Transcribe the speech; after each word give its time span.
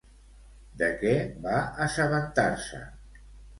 De 0.79 0.87
què 1.03 1.13
va 1.45 1.61
assabentar-se? 1.87 2.83